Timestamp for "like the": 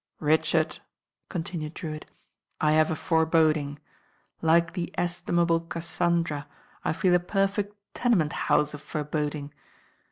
4.41-4.91